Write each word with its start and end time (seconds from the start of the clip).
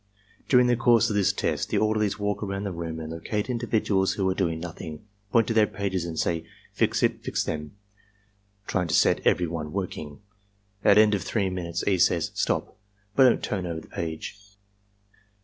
During 0.49 0.65
the 0.65 0.75
course 0.75 1.11
of 1.11 1.15
this 1.15 1.31
test 1.31 1.69
the 1.69 1.77
orderlies 1.77 2.17
walk 2.17 2.41
around 2.41 2.63
the 2.63 2.71
room 2.71 2.99
and 2.99 3.11
locate 3.11 3.51
individuals 3.51 4.13
who 4.13 4.27
are 4.31 4.33
doing 4.33 4.59
nothing, 4.59 5.05
point 5.31 5.45
to 5.45 5.53
their 5.53 5.67
pages, 5.67 6.05
and 6.05 6.17
say, 6.17 6.43
"Fix 6.73 7.03
it. 7.03 7.21
Fix 7.23 7.43
them," 7.43 7.75
trying 8.65 8.87
to 8.87 8.95
set 8.95 9.21
everyone 9.25 9.71
working. 9.71 10.19
At 10.83 10.97
end 10.97 11.13
of 11.13 11.21
3 11.21 11.51
min 11.51 11.65
uteS) 11.67 11.87
E. 11.87 11.99
says, 11.99 12.31
"Stop! 12.33 12.75
But 13.15 13.25
don't 13.29 13.43
turn 13.43 13.67
over 13.67 13.81
the 13.81 13.89
page." 13.89 14.39